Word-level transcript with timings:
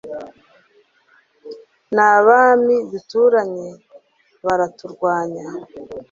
n'abami 1.95 2.75
duturanye 2.91 3.69
baraturwanya 4.45 5.45